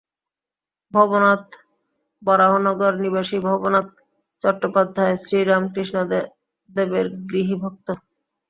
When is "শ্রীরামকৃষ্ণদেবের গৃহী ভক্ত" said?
5.23-7.87